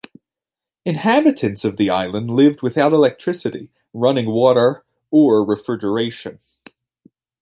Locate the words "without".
2.63-2.91